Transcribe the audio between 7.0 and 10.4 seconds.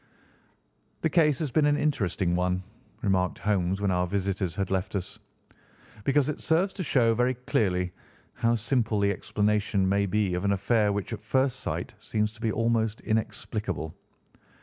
very clearly how simple the explanation may be